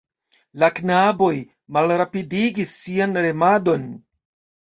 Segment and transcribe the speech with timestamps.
[0.61, 1.33] La knaboj
[1.77, 3.85] malrapidigis sian remadon.